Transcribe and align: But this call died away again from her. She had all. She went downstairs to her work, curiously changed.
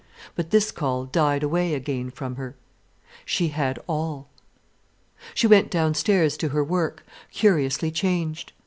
But 0.33 0.49
this 0.49 0.71
call 0.71 1.05
died 1.05 1.43
away 1.43 1.75
again 1.75 2.09
from 2.09 2.33
her. 2.33 2.55
She 3.23 3.49
had 3.49 3.77
all. 3.87 4.29
She 5.35 5.45
went 5.45 5.69
downstairs 5.69 6.37
to 6.37 6.49
her 6.49 6.63
work, 6.63 7.05
curiously 7.29 7.91
changed. 7.91 8.51